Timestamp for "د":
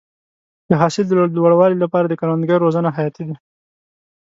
0.69-0.71, 1.07-1.11, 2.07-2.13